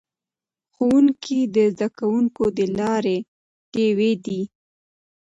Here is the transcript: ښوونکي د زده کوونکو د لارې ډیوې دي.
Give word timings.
ښوونکي 0.73 1.39
د 1.55 1.55
زده 1.73 1.87
کوونکو 1.97 2.43
د 2.57 2.59
لارې 2.77 3.17
ډیوې 3.71 4.11
دي. 4.25 4.41